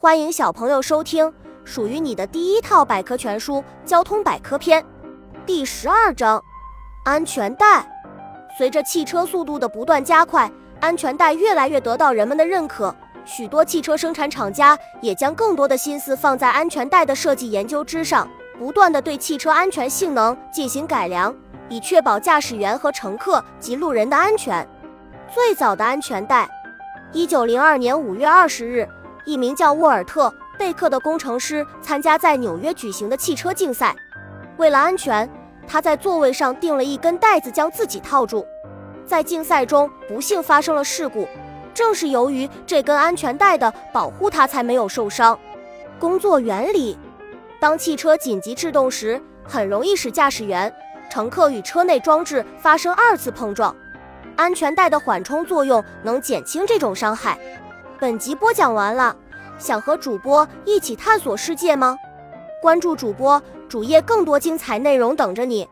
[0.00, 3.54] 欢迎小朋友收听属于你的第一套百科全书
[3.84, 4.80] 《交通百科篇》
[5.44, 6.40] 第十二章：
[7.04, 7.84] 安全带。
[8.56, 10.48] 随着汽车速度的不断加快，
[10.78, 12.94] 安全带越来越得到人们的认可。
[13.24, 21.34] 许多汽车生产厂家也将更多的心思放在安全带的设计研究之上，不断的对汽车安全性能进行改良，
[21.68, 24.64] 以确保驾驶员和乘客及路人的安全。
[25.34, 26.48] 最早的安全带。
[27.10, 28.86] 一九零二年五月二十日，
[29.24, 30.28] 一名叫沃尔特·
[30.58, 33.94] 贝克的工程师参加在纽约举行的汽车竞赛。
[34.56, 35.28] 为了安全，
[35.66, 38.46] 他在座位上钉了一根带子将自己套住。
[39.06, 41.28] 在竞赛中，不幸发生了事故。
[41.72, 45.38] 正是由于这根安全带的保护，他才没有受伤。
[45.98, 46.98] 工作原理：
[47.60, 50.72] 当汽车紧急制动时，很容易使驾驶员、
[51.08, 53.74] 乘客与车内装置发生二次碰撞。
[54.36, 57.38] 安全带的缓冲作用能减轻这种伤害。
[58.00, 59.16] 本集播讲完了，
[59.58, 61.96] 想和主播一起探索世界吗？
[62.62, 65.68] 关注主播主页，更多精彩内容等着你。